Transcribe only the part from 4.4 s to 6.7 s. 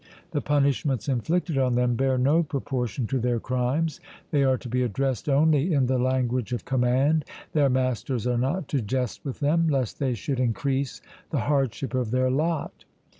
are to be addressed only in the language of